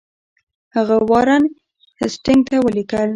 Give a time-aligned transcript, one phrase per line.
[0.75, 1.43] هغه وارن
[2.01, 3.09] هیسټینګ ته ولیکل.